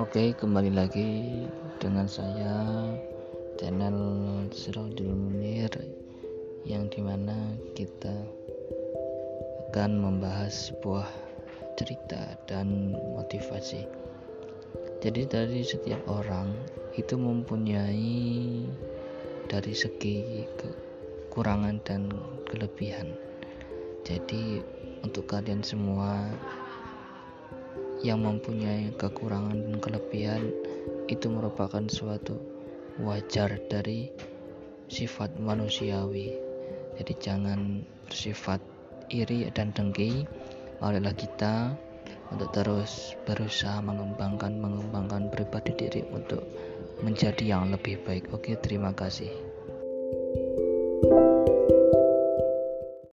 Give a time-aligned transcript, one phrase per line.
[0.00, 1.44] Oke, kembali lagi
[1.76, 2.88] dengan saya
[3.60, 4.00] channel
[4.48, 5.68] Siraudul Munir
[6.64, 8.24] yang di mana kita
[9.68, 11.04] akan membahas sebuah
[11.76, 13.84] cerita dan motivasi.
[15.04, 16.48] Jadi dari setiap orang
[16.96, 18.64] itu mempunyai
[19.52, 22.08] dari segi kekurangan dan
[22.48, 23.12] kelebihan.
[24.08, 24.64] Jadi
[25.04, 26.24] untuk kalian semua
[28.00, 30.42] yang mempunyai kekurangan dan kelebihan
[31.10, 32.38] itu merupakan suatu
[33.00, 34.08] wajar dari
[34.88, 36.34] sifat manusiawi.
[37.00, 38.60] Jadi jangan bersifat
[39.12, 40.24] iri dan dengki.
[40.80, 41.76] Marilah kita
[42.32, 46.40] untuk terus berusaha mengembangkan mengembangkan pribadi diri untuk
[47.04, 48.30] menjadi yang lebih baik.
[48.32, 49.49] Oke, terima kasih.